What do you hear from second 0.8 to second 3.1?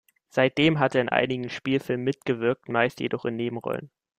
er in einigen Spielfilmen mitgewirkt, meist